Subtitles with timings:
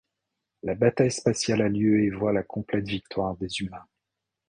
[0.63, 3.85] La bataille spatiale a lieu et voit la complète victoire des Humains.